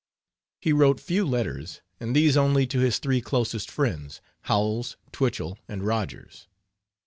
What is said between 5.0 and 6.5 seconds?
Twichell, and Rogers.